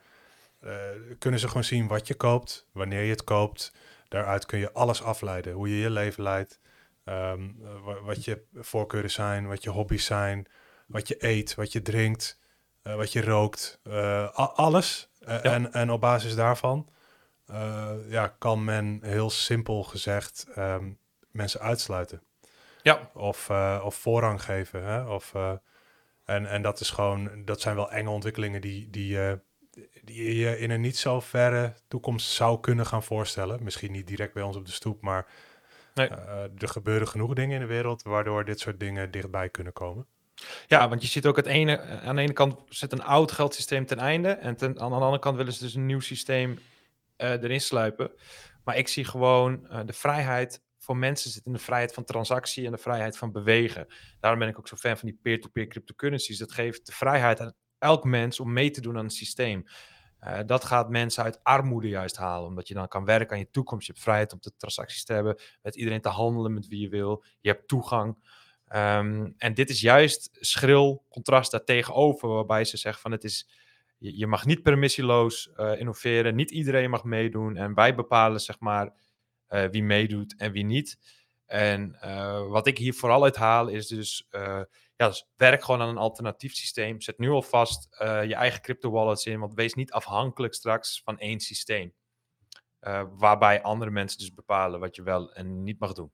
kunnen 1.18 1.40
ze 1.40 1.46
gewoon 1.48 1.64
zien 1.64 1.86
wat 1.86 2.06
je 2.06 2.14
koopt, 2.14 2.66
wanneer 2.72 3.02
je 3.02 3.10
het 3.10 3.24
koopt. 3.24 3.72
Daaruit 4.08 4.46
kun 4.46 4.58
je 4.58 4.72
alles 4.72 5.02
afleiden, 5.02 5.52
hoe 5.52 5.68
je 5.68 5.76
je 5.76 5.90
leven 5.90 6.22
leidt, 6.22 6.60
um, 7.04 7.56
wat 8.02 8.24
je 8.24 8.42
voorkeuren 8.54 9.10
zijn, 9.10 9.46
wat 9.46 9.62
je 9.62 9.70
hobby's 9.70 10.04
zijn, 10.04 10.46
wat 10.86 11.08
je 11.08 11.24
eet, 11.24 11.54
wat 11.54 11.72
je 11.72 11.82
drinkt. 11.82 12.38
Uh, 12.88 12.94
wat 12.94 13.12
je 13.12 13.22
rookt, 13.22 13.80
uh, 13.84 14.32
alles. 14.34 15.10
Ja. 15.18 15.42
en, 15.42 15.72
en 15.72 15.90
op 15.90 16.00
basis 16.00 16.34
daarvan 16.34 16.88
ja, 18.08 18.34
kan 18.38 18.64
men 18.64 18.98
heel 19.02 19.30
simpel 19.30 19.82
gezegd 19.82 20.46
um, 20.58 20.98
mensen 21.30 21.60
uitsluiten. 21.60 22.22
Ja. 22.82 23.10
Of, 23.14 23.50
of 23.82 23.94
voorrang 23.94 24.42
geven. 24.42 24.84
Hè? 24.84 25.08
Of, 25.08 25.34
en, 26.24 26.46
en 26.46 26.62
dat 26.62 26.80
is 26.80 26.90
gewoon, 26.90 27.44
dat 27.44 27.60
zijn 27.60 27.76
wel 27.76 27.90
enge 27.90 28.10
ontwikkelingen 28.10 28.60
die, 28.60 28.90
die, 28.90 29.18
die 30.02 30.36
je 30.36 30.58
in 30.58 30.70
een 30.70 30.80
niet 30.80 30.96
zo 30.96 31.20
verre 31.20 31.74
toekomst 31.88 32.30
zou 32.30 32.60
kunnen 32.60 32.86
gaan 32.86 33.02
voorstellen. 33.02 33.62
Misschien 33.62 33.92
niet 33.92 34.06
direct 34.06 34.34
bij 34.34 34.42
ons 34.42 34.56
op 34.56 34.66
de 34.66 34.72
stoep, 34.72 35.02
maar 35.02 35.26
nee. 35.94 36.08
er 36.58 36.68
gebeuren 36.68 37.08
genoeg 37.08 37.34
dingen 37.34 37.54
in 37.54 37.60
de 37.60 37.74
wereld 37.74 38.02
waardoor 38.02 38.44
dit 38.44 38.60
soort 38.60 38.80
dingen 38.80 39.10
dichtbij 39.10 39.48
kunnen 39.48 39.72
komen. 39.72 40.06
Ja, 40.66 40.88
want 40.88 41.02
je 41.02 41.08
ziet 41.08 41.26
ook 41.26 41.36
het 41.36 41.46
ene, 41.46 41.80
aan 41.80 42.16
de 42.16 42.22
ene 42.22 42.32
kant 42.32 42.60
zit 42.68 42.92
een 42.92 43.02
oud 43.02 43.32
geldsysteem 43.32 43.86
ten 43.86 43.98
einde. 43.98 44.28
En 44.28 44.56
ten, 44.56 44.80
aan 44.80 44.90
de 44.90 44.96
andere 44.96 45.18
kant 45.18 45.36
willen 45.36 45.52
ze 45.52 45.62
dus 45.62 45.74
een 45.74 45.86
nieuw 45.86 46.00
systeem 46.00 46.58
uh, 47.18 47.30
erin 47.30 47.60
sluipen. 47.60 48.10
Maar 48.64 48.76
ik 48.76 48.88
zie 48.88 49.04
gewoon 49.04 49.66
uh, 49.70 49.80
de 49.84 49.92
vrijheid 49.92 50.62
voor 50.78 50.96
mensen 50.96 51.30
zit 51.30 51.46
in 51.46 51.52
de 51.52 51.58
vrijheid 51.58 51.94
van 51.94 52.04
transactie 52.04 52.66
en 52.66 52.72
de 52.72 52.78
vrijheid 52.78 53.18
van 53.18 53.32
bewegen. 53.32 53.86
Daarom 54.20 54.40
ben 54.40 54.48
ik 54.48 54.58
ook 54.58 54.68
zo 54.68 54.76
fan 54.76 54.98
van 54.98 55.08
die 55.08 55.18
peer-to-peer 55.22 55.62
-peer 55.62 55.72
cryptocurrencies. 55.72 56.38
Dat 56.38 56.52
geeft 56.52 56.86
de 56.86 56.92
vrijheid 56.92 57.40
aan 57.40 57.54
elk 57.78 58.04
mens 58.04 58.40
om 58.40 58.52
mee 58.52 58.70
te 58.70 58.80
doen 58.80 58.98
aan 58.98 59.04
het 59.04 59.12
systeem. 59.12 59.64
Dat 60.46 60.64
gaat 60.64 60.90
mensen 60.90 61.24
uit 61.24 61.44
armoede 61.44 61.88
juist 61.88 62.16
halen, 62.16 62.48
omdat 62.48 62.68
je 62.68 62.74
dan 62.74 62.88
kan 62.88 63.04
werken 63.04 63.32
aan 63.32 63.38
je 63.38 63.50
toekomst. 63.50 63.86
Je 63.86 63.92
hebt 63.92 64.04
vrijheid 64.04 64.32
om 64.32 64.38
de 64.40 64.52
transacties 64.56 65.04
te 65.04 65.12
hebben, 65.12 65.40
met 65.62 65.76
iedereen 65.76 66.00
te 66.00 66.08
handelen 66.08 66.54
met 66.54 66.68
wie 66.68 66.80
je 66.80 66.88
wil. 66.88 67.24
Je 67.40 67.48
hebt 67.50 67.68
toegang. 67.68 68.16
Um, 68.76 69.34
en 69.38 69.54
dit 69.54 69.70
is 69.70 69.80
juist 69.80 70.28
schril 70.32 71.04
contrast 71.08 71.50
daartegenover, 71.50 72.28
waarbij 72.28 72.64
ze 72.64 72.76
zeggen 72.76 73.02
van 73.02 73.12
het 73.12 73.24
is, 73.24 73.48
je, 73.98 74.26
mag 74.26 74.46
niet 74.46 74.62
permissieloos 74.62 75.50
uh, 75.56 75.80
innoveren, 75.80 76.34
niet 76.34 76.50
iedereen 76.50 76.90
mag 76.90 77.04
meedoen 77.04 77.56
en 77.56 77.74
wij 77.74 77.94
bepalen 77.94 78.40
zeg 78.40 78.58
maar 78.58 78.94
uh, 79.48 79.64
wie 79.64 79.82
meedoet 79.82 80.36
en 80.36 80.52
wie 80.52 80.64
niet. 80.64 80.98
En 81.46 81.98
uh, 82.04 82.46
wat 82.46 82.66
ik 82.66 82.78
hier 82.78 82.94
vooral 82.94 83.24
uit 83.24 83.36
haal 83.36 83.68
is 83.68 83.86
dus, 83.86 84.26
ja, 84.96 85.06
dus 85.06 85.28
werk 85.36 85.64
gewoon 85.64 85.80
aan 85.80 85.88
een 85.88 85.96
alternatief 85.96 86.54
systeem. 86.54 87.00
Zet 87.00 87.18
nu 87.18 87.30
alvast 87.30 87.88
je 88.00 88.34
eigen 88.34 88.60
crypto 88.60 88.90
wallets 88.90 89.26
in, 89.26 89.40
want 89.40 89.54
wees 89.54 89.74
niet 89.74 89.92
afhankelijk 89.92 90.54
straks 90.54 91.00
van 91.04 91.18
één 91.18 91.40
systeem. 91.40 91.94
waarbij 93.16 93.62
andere 93.62 93.90
mensen 93.90 94.18
dus 94.18 94.34
bepalen 94.34 94.80
wat 94.80 94.96
je 94.96 95.02
wel 95.02 95.32
en 95.32 95.62
niet 95.62 95.78
mag 95.78 95.92
doen. 95.92 96.10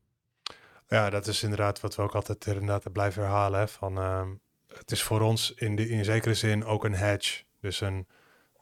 Ja, 0.86 1.10
dat 1.10 1.26
is 1.26 1.42
inderdaad 1.42 1.80
wat 1.80 1.94
we 1.94 2.02
ook 2.02 2.14
altijd 2.14 2.46
inderdaad 2.46 2.92
blijven 2.92 3.22
herhalen. 3.22 3.60
Hè, 3.60 3.68
van, 3.68 3.98
uh, 3.98 4.26
het 4.68 4.90
is 4.90 5.02
voor 5.02 5.20
ons 5.20 5.54
in, 5.54 5.76
de, 5.76 5.88
in 5.88 6.04
zekere 6.04 6.34
zin 6.34 6.64
ook 6.64 6.84
een 6.84 6.94
hedge. 6.94 7.44
Dus 7.60 7.80
een, 7.80 8.06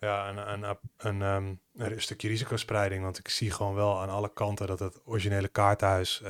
ja, 0.00 0.28
een, 0.28 0.52
een, 0.52 0.76
een, 0.96 1.20
een, 1.20 1.60
een 1.76 2.00
stukje 2.00 2.28
risicospreiding. 2.28 3.02
Want 3.02 3.18
ik 3.18 3.28
zie 3.28 3.50
gewoon 3.50 3.74
wel 3.74 4.00
aan 4.00 4.10
alle 4.10 4.32
kanten 4.32 4.66
dat 4.66 4.78
het 4.78 5.00
originele 5.04 5.48
kaarthuis 5.48 6.22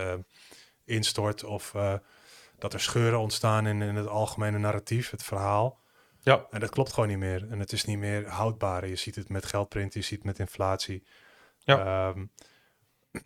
instort 0.84 1.44
of 1.44 1.74
dat 2.62 2.72
er 2.72 2.80
scheuren 2.80 3.18
ontstaan 3.18 3.66
in, 3.66 3.82
in 3.82 3.96
het 3.96 4.06
algemene 4.06 4.58
narratief, 4.58 5.10
het 5.10 5.22
verhaal. 5.22 5.80
Ja. 6.20 6.46
En 6.50 6.60
dat 6.60 6.70
klopt 6.70 6.92
gewoon 6.92 7.08
niet 7.08 7.18
meer. 7.18 7.50
En 7.50 7.58
het 7.58 7.72
is 7.72 7.84
niet 7.84 7.98
meer 7.98 8.28
houdbaar. 8.28 8.88
Je 8.88 8.96
ziet 8.96 9.14
het 9.14 9.28
met 9.28 9.46
geldprint, 9.46 9.94
je 9.94 10.02
ziet 10.02 10.18
het 10.18 10.26
met 10.26 10.38
inflatie. 10.38 11.06
Ja. 11.58 12.08
Ehm, 12.10 12.24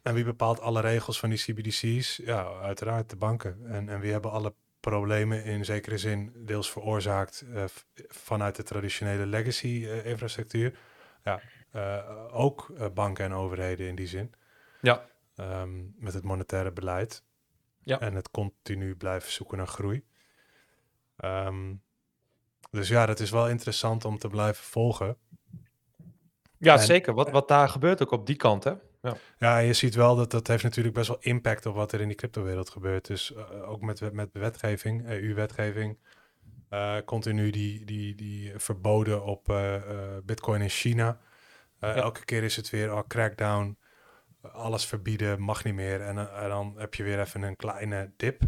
en 0.02 0.14
wie 0.14 0.24
bepaalt 0.24 0.60
alle 0.60 0.80
regels 0.80 1.18
van 1.18 1.30
die 1.30 1.38
CBDC's? 1.38 2.16
Ja, 2.16 2.44
uiteraard 2.44 3.10
de 3.10 3.16
banken. 3.16 3.66
En, 3.66 3.88
en 3.88 4.00
wie 4.00 4.12
hebben 4.12 4.30
alle 4.30 4.54
problemen 4.80 5.44
in 5.44 5.64
zekere 5.64 5.98
zin 5.98 6.32
deels 6.36 6.70
veroorzaakt 6.70 7.44
uh, 7.48 7.64
vanuit 8.08 8.56
de 8.56 8.62
traditionele 8.62 9.26
legacy-infrastructuur? 9.26 10.70
Uh, 10.70 10.78
ja, 11.22 11.40
uh, 11.72 12.34
ook 12.34 12.72
banken 12.94 13.24
en 13.24 13.32
overheden 13.32 13.86
in 13.86 13.94
die 13.94 14.06
zin. 14.06 14.34
Ja. 14.80 15.06
Um, 15.36 15.94
met 15.98 16.14
het 16.14 16.24
monetaire 16.24 16.72
beleid. 16.72 17.24
Ja. 17.78 18.00
En 18.00 18.14
het 18.14 18.30
continu 18.30 18.96
blijven 18.96 19.32
zoeken 19.32 19.58
naar 19.58 19.66
groei. 19.66 20.04
Um, 21.24 21.82
dus 22.70 22.88
ja, 22.88 23.06
dat 23.06 23.20
is 23.20 23.30
wel 23.30 23.48
interessant 23.48 24.04
om 24.04 24.18
te 24.18 24.28
blijven 24.28 24.64
volgen. 24.64 25.16
Ja, 26.58 26.72
en, 26.72 26.82
zeker. 26.82 27.14
Wat, 27.14 27.30
wat 27.30 27.48
daar 27.48 27.68
gebeurt 27.68 28.02
ook 28.02 28.10
op 28.10 28.26
die 28.26 28.36
kant, 28.36 28.64
hè? 28.64 28.74
Ja. 29.06 29.16
ja, 29.38 29.58
je 29.58 29.72
ziet 29.72 29.94
wel 29.94 30.16
dat 30.16 30.30
dat 30.30 30.46
heeft 30.46 30.62
natuurlijk 30.62 30.94
best 30.94 31.08
wel 31.08 31.18
impact 31.20 31.66
op 31.66 31.74
wat 31.74 31.92
er 31.92 32.00
in 32.00 32.08
die 32.08 32.16
cryptowereld 32.16 32.70
gebeurt. 32.70 33.06
Dus 33.06 33.30
uh, 33.30 33.70
ook 33.70 33.80
met, 33.80 34.12
met 34.12 34.28
wetgeving, 34.32 35.08
EU-wetgeving, 35.08 35.98
uh, 36.70 36.96
continu 37.04 37.50
die, 37.50 37.84
die, 37.84 38.14
die 38.14 38.52
verboden 38.56 39.24
op 39.24 39.48
uh, 39.48 39.76
Bitcoin 40.24 40.60
in 40.60 40.68
China. 40.68 41.20
Ja. 41.80 41.94
Elke 41.94 42.24
keer 42.24 42.42
is 42.42 42.56
het 42.56 42.70
weer 42.70 42.90
al 42.90 42.98
oh, 42.98 43.06
crackdown, 43.06 43.78
alles 44.40 44.86
verbieden, 44.86 45.40
mag 45.40 45.64
niet 45.64 45.74
meer. 45.74 46.00
En, 46.00 46.34
en 46.34 46.48
dan 46.48 46.74
heb 46.76 46.94
je 46.94 47.02
weer 47.02 47.20
even 47.20 47.42
een 47.42 47.56
kleine 47.56 48.12
dip. 48.16 48.42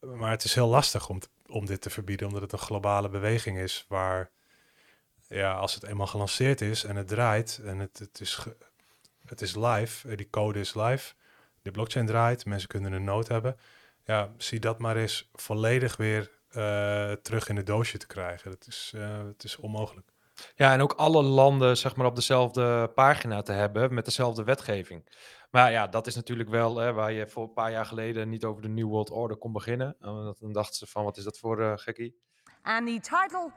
Maar 0.00 0.30
het 0.30 0.44
is 0.44 0.54
heel 0.54 0.68
lastig 0.68 1.08
om, 1.08 1.18
te, 1.18 1.28
om 1.46 1.66
dit 1.66 1.80
te 1.80 1.90
verbieden, 1.90 2.26
omdat 2.26 2.42
het 2.42 2.52
een 2.52 2.58
globale 2.58 3.08
beweging 3.08 3.58
is 3.58 3.84
waar, 3.88 4.30
ja, 5.28 5.54
als 5.54 5.74
het 5.74 5.84
eenmaal 5.84 6.06
gelanceerd 6.06 6.60
is 6.60 6.84
en 6.84 6.96
het 6.96 7.08
draait 7.08 7.60
en 7.64 7.78
het, 7.78 7.98
het, 7.98 8.20
is, 8.20 8.46
het 9.28 9.40
is 9.40 9.56
live, 9.56 10.16
die 10.16 10.30
code 10.30 10.60
is 10.60 10.74
live, 10.74 11.14
de 11.62 11.70
blockchain 11.70 12.06
draait, 12.06 12.46
mensen 12.46 12.68
kunnen 12.68 12.92
een 12.92 13.04
nood 13.04 13.28
hebben. 13.28 13.56
Ja, 14.04 14.32
zie 14.36 14.60
dat 14.60 14.78
maar 14.78 14.96
eens 14.96 15.30
volledig 15.32 15.96
weer 15.96 16.30
uh, 16.56 17.12
terug 17.12 17.48
in 17.48 17.56
het 17.56 17.66
doosje 17.66 17.98
te 17.98 18.06
krijgen. 18.06 18.50
Dat 18.50 18.66
is, 18.66 18.92
uh, 18.94 19.24
het 19.26 19.44
is 19.44 19.56
onmogelijk. 19.56 20.12
Ja, 20.54 20.72
en 20.72 20.80
ook 20.80 20.92
alle 20.92 21.22
landen 21.22 21.76
zeg 21.76 21.96
maar 21.96 22.06
op 22.06 22.14
dezelfde 22.14 22.90
pagina 22.94 23.42
te 23.42 23.52
hebben 23.52 23.94
met 23.94 24.04
dezelfde 24.04 24.44
wetgeving. 24.44 25.08
Maar 25.50 25.70
ja, 25.70 25.86
dat 25.86 26.06
is 26.06 26.14
natuurlijk 26.14 26.48
wel 26.48 26.76
hè, 26.76 26.92
waar 26.92 27.12
je 27.12 27.26
voor 27.26 27.42
een 27.42 27.52
paar 27.52 27.70
jaar 27.70 27.86
geleden 27.86 28.28
niet 28.28 28.44
over 28.44 28.62
de 28.62 28.68
New 28.68 28.88
World 28.88 29.10
Order 29.10 29.36
kon 29.36 29.52
beginnen. 29.52 29.96
Uh, 30.00 30.30
dan 30.38 30.52
dachten 30.52 30.74
ze 30.74 30.86
van, 30.86 31.04
wat 31.04 31.16
is 31.16 31.24
dat 31.24 31.38
voor 31.38 31.60
uh, 31.60 31.72
gekkie? 31.76 32.20
And 32.62 32.86
the 32.86 33.00
title 33.00 33.52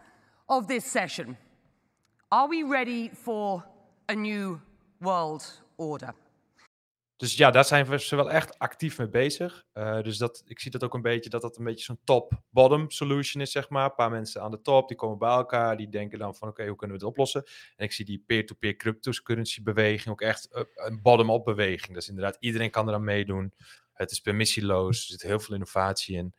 of 0.46 0.66
this 0.66 0.92
session, 0.92 1.38
Are 2.28 2.48
we 2.48 2.64
ready 2.64 3.10
for 3.14 3.64
a 4.10 4.14
new 4.14 4.60
world 5.00 5.61
order? 5.82 6.14
Dus 7.16 7.36
ja, 7.36 7.52
daar 7.52 7.66
zijn 7.66 7.86
we 7.86 8.00
ze 8.00 8.16
wel 8.16 8.32
echt 8.32 8.60
actief 8.60 8.98
mee 8.98 9.10
bezig. 9.10 9.64
Uh, 9.74 10.02
dus 10.02 10.18
dat, 10.18 10.42
ik 10.46 10.60
zie 10.60 10.72
dat 10.72 10.84
ook 10.84 10.94
een 10.94 11.02
beetje 11.02 11.30
dat 11.30 11.42
dat 11.42 11.58
een 11.58 11.64
beetje 11.64 11.84
zo'n 11.84 12.00
top-bottom 12.04 12.90
solution 12.90 13.42
is, 13.42 13.52
zeg 13.52 13.70
maar. 13.70 13.86
Een 13.86 13.96
paar 13.96 14.10
mensen 14.10 14.42
aan 14.42 14.52
de 14.52 14.62
top, 14.62 14.88
die 14.88 14.98
komen 14.98 15.18
bij 15.18 15.30
elkaar, 15.30 15.78
die 15.78 15.90
denken 15.90 16.20
dan 16.20 16.36
van 16.36 16.48
oké, 16.48 16.68
hoe 16.68 16.76
kunnen 16.76 16.98
we 16.98 17.04
het 17.04 17.12
oplossen? 17.12 17.44
En 17.76 17.86
ik 17.86 17.92
zie 17.92 18.06
die 18.06 18.24
peer-to-peer 18.26 18.76
cryptocurrency 18.76 19.64
beweging 19.64 20.08
ook 20.08 20.22
echt 20.22 20.48
een 20.76 21.02
bottom-up 21.02 21.44
beweging. 21.44 21.94
Dus 21.94 22.10
inderdaad, 22.10 22.38
iedereen 22.40 22.72
kan 22.72 22.88
er 22.88 22.94
aan 22.94 23.04
meedoen. 23.04 23.54
Het 23.94 24.12
is 24.12 24.20
permissieloos, 24.20 24.98
er 24.98 25.12
zit 25.12 25.22
heel 25.22 25.40
veel 25.40 25.54
innovatie 25.54 26.18
in. 26.18 26.36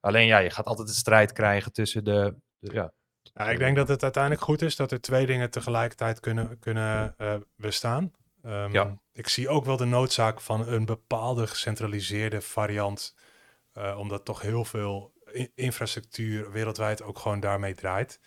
Alleen 0.00 0.26
ja, 0.26 0.38
je 0.38 0.50
gaat 0.50 0.66
altijd 0.66 0.88
een 0.88 0.94
strijd 0.94 1.32
krijgen 1.32 1.72
tussen 1.72 2.04
de, 2.04 2.34
de 2.58 2.72
ja, 2.72 2.92
ja, 3.22 3.50
ik 3.50 3.58
denk 3.58 3.76
dat 3.76 3.88
het 3.88 4.02
uiteindelijk 4.02 4.42
goed 4.42 4.62
is 4.62 4.76
dat 4.76 4.92
er 4.92 5.00
twee 5.00 5.26
dingen 5.26 5.50
tegelijkertijd 5.50 6.20
kunnen, 6.20 6.58
kunnen 6.58 7.14
uh, 7.18 7.34
bestaan. 7.56 8.12
Um, 8.46 8.72
ja. 8.72 8.98
Ik 9.12 9.28
zie 9.28 9.48
ook 9.48 9.64
wel 9.64 9.76
de 9.76 9.84
noodzaak 9.84 10.40
van 10.40 10.68
een 10.68 10.84
bepaalde 10.84 11.46
gecentraliseerde 11.46 12.40
variant, 12.40 13.16
uh, 13.74 13.98
omdat 13.98 14.24
toch 14.24 14.40
heel 14.40 14.64
veel 14.64 15.12
infrastructuur 15.54 16.50
wereldwijd 16.50 17.02
ook 17.02 17.18
gewoon 17.18 17.40
daarmee 17.40 17.74
draait. 17.74 18.20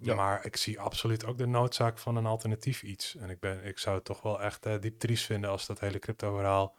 Ja. 0.00 0.14
Maar 0.14 0.44
ik 0.44 0.56
zie 0.56 0.80
absoluut 0.80 1.26
ook 1.26 1.38
de 1.38 1.46
noodzaak 1.46 1.98
van 1.98 2.16
een 2.16 2.26
alternatief 2.26 2.82
iets. 2.82 3.16
En 3.16 3.30
ik, 3.30 3.40
ben, 3.40 3.64
ik 3.64 3.78
zou 3.78 3.96
het 3.96 4.04
toch 4.04 4.22
wel 4.22 4.40
echt 4.40 4.66
uh, 4.66 4.74
diep 4.80 4.98
triest 4.98 5.24
vinden 5.24 5.50
als 5.50 5.66
dat 5.66 5.80
hele 5.80 5.98
crypto-verhaal, 5.98 6.76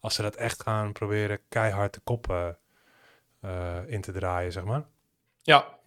als 0.00 0.14
ze 0.14 0.22
dat 0.22 0.36
echt 0.36 0.62
gaan 0.62 0.92
proberen 0.92 1.40
keihard 1.48 1.94
de 1.94 2.00
koppen 2.00 2.58
uh, 3.44 3.78
in 3.86 4.00
te 4.00 4.12
draaien, 4.12 4.52
zeg 4.52 4.64
maar. 4.64 4.86
Ja. 5.42 5.78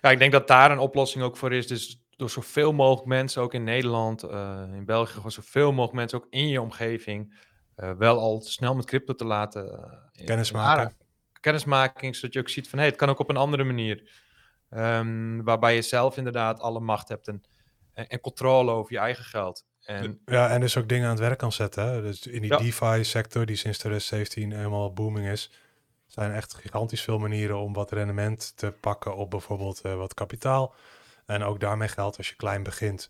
ja, 0.00 0.10
ik 0.10 0.18
denk 0.18 0.32
dat 0.32 0.48
daar 0.48 0.70
een 0.70 0.78
oplossing 0.78 1.24
ook 1.24 1.36
voor 1.36 1.52
is. 1.52 1.66
Dus 1.66 2.02
door 2.20 2.30
zoveel 2.30 2.72
mogelijk 2.72 3.06
mensen, 3.06 3.42
ook 3.42 3.54
in 3.54 3.64
Nederland, 3.64 4.24
uh, 4.24 4.62
in 4.72 4.84
België, 4.84 5.14
gewoon 5.14 5.30
zoveel 5.30 5.70
mogelijk 5.70 5.92
mensen, 5.92 6.18
ook 6.18 6.26
in 6.30 6.48
je 6.48 6.60
omgeving, 6.60 7.34
uh, 7.76 7.92
wel 7.92 8.18
al 8.18 8.40
snel 8.40 8.74
met 8.74 8.84
crypto 8.84 9.14
te 9.14 9.24
laten. 9.24 9.64
Uh, 10.18 10.26
Kennismaken. 10.26 10.96
Kennismaking, 11.40 12.16
zodat 12.16 12.32
je 12.32 12.40
ook 12.40 12.48
ziet 12.48 12.68
van 12.68 12.78
hé, 12.78 12.84
hey, 12.84 12.90
het 12.92 13.00
kan 13.00 13.08
ook 13.08 13.18
op 13.18 13.30
een 13.30 13.36
andere 13.36 13.64
manier. 13.64 14.10
Um, 14.70 15.44
waarbij 15.44 15.74
je 15.74 15.82
zelf 15.82 16.16
inderdaad 16.16 16.60
alle 16.60 16.80
macht 16.80 17.08
hebt 17.08 17.28
en, 17.28 17.42
en, 17.92 18.08
en, 18.08 18.20
controle 18.20 18.70
over 18.70 18.92
je 18.92 18.98
eigen 18.98 19.24
geld. 19.24 19.64
En, 19.84 20.20
ja, 20.26 20.48
en 20.48 20.60
dus 20.60 20.76
ook 20.76 20.88
dingen 20.88 21.04
aan 21.04 21.10
het 21.10 21.20
werk 21.20 21.38
kan 21.38 21.52
zetten. 21.52 21.84
Hè? 21.84 22.02
Dus 22.02 22.26
in 22.26 22.40
die 22.40 22.50
ja. 22.50 22.58
DeFi-sector, 22.58 23.46
die 23.46 23.56
sinds 23.56 23.78
2017 23.78 24.52
helemaal 24.52 24.92
booming 24.92 25.26
is, 25.28 25.50
zijn 26.06 26.32
echt 26.32 26.54
gigantisch 26.54 27.02
veel 27.02 27.18
manieren 27.18 27.58
om 27.58 27.72
wat 27.72 27.92
rendement 27.92 28.52
te 28.56 28.74
pakken 28.80 29.16
op 29.16 29.30
bijvoorbeeld 29.30 29.80
wat 29.80 30.14
kapitaal. 30.14 30.74
En 31.30 31.42
ook 31.42 31.60
daarmee 31.60 31.88
geldt, 31.88 32.16
als 32.16 32.28
je 32.28 32.36
klein 32.36 32.62
begint, 32.62 33.08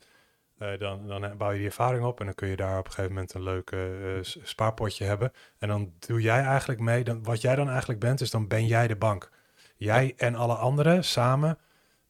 uh, 0.58 0.78
dan, 0.78 1.06
dan 1.06 1.36
bouw 1.36 1.50
je 1.50 1.58
die 1.58 1.66
ervaring 1.66 2.04
op 2.04 2.20
en 2.20 2.26
dan 2.26 2.34
kun 2.34 2.48
je 2.48 2.56
daar 2.56 2.78
op 2.78 2.84
een 2.84 2.92
gegeven 2.92 3.14
moment 3.14 3.34
een 3.34 3.42
leuk 3.42 3.70
uh, 3.70 4.18
spaarpotje 4.22 5.04
hebben. 5.04 5.32
En 5.58 5.68
dan 5.68 5.92
doe 5.98 6.20
jij 6.20 6.42
eigenlijk 6.42 6.80
mee, 6.80 7.04
dan, 7.04 7.22
wat 7.22 7.40
jij 7.40 7.56
dan 7.56 7.68
eigenlijk 7.68 8.00
bent, 8.00 8.20
is 8.20 8.30
dan 8.30 8.48
ben 8.48 8.66
jij 8.66 8.86
de 8.86 8.96
bank. 8.96 9.30
Jij 9.76 10.14
en 10.16 10.34
alle 10.34 10.54
anderen 10.54 11.04
samen 11.04 11.58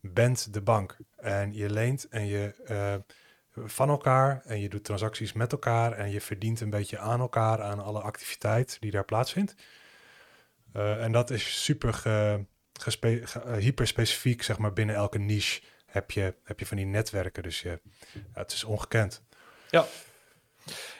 bent 0.01 0.53
de 0.53 0.61
bank. 0.61 0.97
En 1.17 1.55
je 1.55 1.71
leent 1.71 2.09
en 2.09 2.27
je 2.27 2.55
uh, 2.71 3.67
van 3.69 3.89
elkaar 3.89 4.43
en 4.45 4.61
je 4.61 4.69
doet 4.69 4.85
transacties 4.85 5.33
met 5.33 5.53
elkaar 5.53 5.93
en 5.93 6.11
je 6.11 6.21
verdient 6.21 6.61
een 6.61 6.71
beetje 6.71 6.99
aan 6.99 7.21
elkaar 7.21 7.63
aan 7.63 7.81
alle 7.81 8.01
activiteit 8.01 8.77
die 8.81 8.91
daar 8.91 9.05
plaatsvindt. 9.05 9.55
en 10.73 11.13
dat 11.13 11.31
is 11.31 11.65
super 11.65 11.95
ge, 11.95 12.45
hyperspecifiek, 13.59 14.43
zeg 14.43 14.59
maar, 14.59 14.73
binnen 14.73 14.95
elke 14.95 15.19
niche 15.19 15.61
heb 15.91 16.11
je, 16.11 16.35
heb 16.45 16.59
je 16.59 16.67
van 16.67 16.77
die 16.77 16.87
netwerken. 16.87 17.43
Dus 17.43 17.63
je, 17.63 17.81
het 18.33 18.53
is 18.53 18.65
ongekend. 18.65 19.23
Ja. 19.71 19.87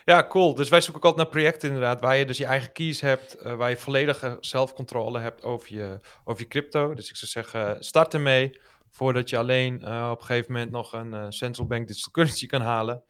Ja, 0.05 0.27
cool. 0.27 0.55
Dus 0.55 0.69
wij 0.69 0.81
zoeken 0.81 1.03
ook 1.03 1.09
altijd 1.09 1.25
naar 1.25 1.35
projecten 1.35 1.69
inderdaad, 1.69 2.01
waar 2.01 2.17
je 2.17 2.27
dus 2.27 2.39
je 2.39 2.45
eigen 2.45 2.73
keys 2.73 3.01
hebt, 3.01 3.37
uh, 3.43 3.55
waar 3.55 3.71
je 3.71 3.77
volledige 3.77 4.37
zelfcontrole 4.41 5.19
hebt 5.19 5.43
over 5.43 5.75
je, 5.75 6.01
over 6.25 6.43
je 6.43 6.49
crypto. 6.49 6.95
Dus 6.95 7.11
ik 7.11 7.17
zou 7.17 7.31
zeggen, 7.31 7.85
start 7.85 8.15
ermee, 8.15 8.61
voordat 8.91 9.31
je 9.31 9.39
alleen 9.39 9.81
uh, 9.85 10.09
op 10.13 10.21
een 10.21 10.27
gegeven 10.27 10.53
moment 10.53 10.71
nog 10.71 10.93
een 10.93 11.13
uh, 11.13 11.27
central 11.29 11.67
bank 11.67 11.87
digital 11.87 12.13
currency 12.13 12.47
kan 12.47 12.61
halen. 12.61 13.05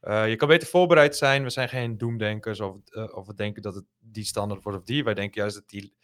je 0.00 0.34
kan 0.36 0.48
beter 0.48 0.68
voorbereid 0.68 1.16
zijn. 1.16 1.42
We 1.42 1.50
zijn 1.50 1.68
geen 1.68 1.98
doemdenkers 1.98 2.60
of, 2.60 2.76
of 3.12 3.26
we 3.26 3.34
denken 3.34 3.62
dat 3.62 3.74
het 3.74 3.84
die 3.98 4.24
standaard 4.24 4.62
wordt 4.62 4.78
of 4.78 4.84
die. 4.84 5.04
Wij 5.04 5.14
denken 5.14 5.40
juist 5.40 5.54
dat 5.54 5.68
die 5.68 5.94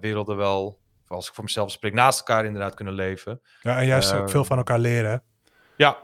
werelden 0.00 0.36
wel 0.36 0.80
als 1.08 1.28
ik 1.28 1.34
voor 1.34 1.44
mezelf 1.44 1.70
spreek, 1.70 1.94
naast 1.94 2.18
elkaar 2.18 2.44
inderdaad 2.44 2.74
kunnen 2.74 2.94
leven. 2.94 3.40
Ja, 3.62 3.78
en 3.78 3.86
juist 3.86 4.12
ook 4.12 4.30
veel 4.30 4.40
ehm, 4.40 4.48
van 4.48 4.56
elkaar 4.56 4.78
leren. 4.78 5.22
Ja, 5.76 5.98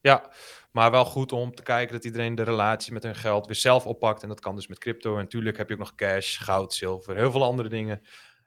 ja. 0.00 0.30
Maar 0.72 0.90
wel 0.90 1.04
goed 1.04 1.32
om 1.32 1.54
te 1.54 1.62
kijken 1.62 1.94
dat 1.94 2.04
iedereen 2.04 2.34
de 2.34 2.42
relatie 2.42 2.92
met 2.92 3.02
hun 3.02 3.14
geld 3.14 3.46
weer 3.46 3.54
zelf 3.54 3.86
oppakt. 3.86 4.22
En 4.22 4.28
dat 4.28 4.40
kan 4.40 4.54
dus 4.54 4.66
met 4.66 4.78
crypto. 4.78 5.12
En 5.16 5.22
natuurlijk 5.22 5.56
heb 5.56 5.68
je 5.68 5.74
ook 5.74 5.80
nog 5.80 5.94
cash, 5.94 6.42
goud, 6.42 6.74
zilver, 6.74 7.16
heel 7.16 7.30
veel 7.30 7.44
andere 7.44 7.68
dingen. 7.68 8.00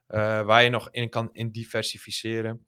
Uh, 0.08 0.42
waar 0.42 0.64
je 0.64 0.70
nog 0.70 0.88
in 0.92 1.10
kan 1.10 1.30
in 1.32 1.52
diversificeren. 1.52 2.66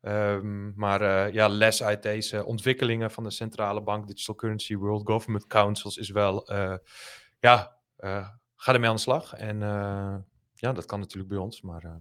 Um, 0.00 0.72
maar 0.76 1.02
uh, 1.02 1.32
ja, 1.32 1.48
les 1.48 1.82
uit 1.82 2.02
deze 2.02 2.44
ontwikkelingen 2.44 3.10
van 3.10 3.24
de 3.24 3.30
centrale 3.30 3.82
bank, 3.82 4.06
Digital 4.06 4.34
Currency 4.34 4.76
World 4.76 5.06
Government 5.06 5.46
Councils, 5.46 5.96
is 5.96 6.10
wel, 6.10 6.52
uh, 6.52 6.76
ja, 7.38 7.76
ga 8.56 8.72
ermee 8.72 8.88
aan 8.88 8.94
de 8.94 9.00
slag. 9.00 9.34
En 9.34 9.58
ja, 10.54 10.72
dat 10.72 10.86
kan 10.86 10.98
natuurlijk 11.00 11.28
bij 11.28 11.38
ons, 11.38 11.62
maar 11.62 12.00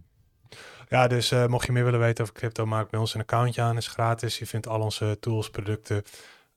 ja, 0.89 1.07
dus 1.07 1.31
uh, 1.31 1.45
mocht 1.45 1.65
je 1.65 1.71
meer 1.71 1.83
willen 1.83 1.99
weten 1.99 2.23
over 2.23 2.35
crypto, 2.35 2.65
maak 2.65 2.89
bij 2.89 2.99
ons 2.99 3.13
een 3.13 3.21
accountje 3.21 3.61
aan. 3.61 3.77
is 3.77 3.87
gratis. 3.87 4.39
Je 4.39 4.47
vindt 4.47 4.67
al 4.67 4.81
onze 4.81 5.17
tools, 5.19 5.49
producten. 5.49 6.03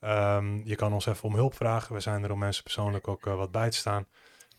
Um, 0.01 0.63
je 0.65 0.77
kan 0.77 0.93
ons 0.93 1.07
even 1.07 1.25
om 1.25 1.35
hulp 1.35 1.55
vragen. 1.55 1.95
We 1.95 2.01
zijn 2.01 2.25
er 2.25 2.33
om 2.33 2.39
mensen 2.39 2.63
persoonlijk 2.63 3.09
ook 3.09 3.27
uh, 3.27 3.35
wat 3.35 3.51
bij 3.51 3.71
te 3.71 3.77
staan. 3.77 4.07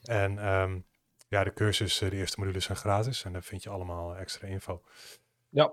En 0.03 0.47
um, 0.47 0.85
ja, 1.27 1.43
de 1.43 1.53
cursus, 1.53 2.01
uh, 2.01 2.09
de 2.09 2.15
eerste 2.15 2.39
modules 2.39 2.65
zijn 2.65 2.77
gratis. 2.77 3.23
En 3.23 3.33
daar 3.33 3.43
vind 3.43 3.63
je 3.63 3.69
allemaal 3.69 4.15
extra 4.15 4.47
info. 4.47 4.81
Ja. 5.49 5.71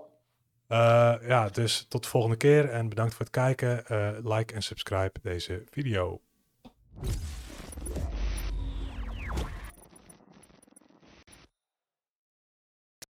Eh, 0.71 1.15
ja, 1.27 1.49
dus 1.49 1.85
tot 1.89 2.03
de 2.03 2.09
volgende 2.09 2.37
keer 2.37 2.69
en 2.69 2.89
bedankt 2.89 3.13
voor 3.13 3.25
het 3.25 3.33
kijken. 3.33 3.85
Eh, 3.85 4.09
like 4.23 4.53
en 4.53 4.63
subscribe 4.63 5.19
deze 5.21 5.63
video. 5.69 6.21